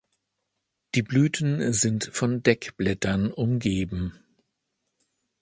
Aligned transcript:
Die 0.95 1.03
Blüten 1.03 1.73
sind 1.73 2.05
von 2.11 2.41
Deckblättern 2.41 3.31
umgeben. 3.31 4.19